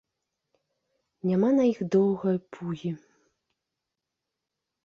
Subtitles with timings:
[1.31, 2.91] Няма на іх доўгай пугі.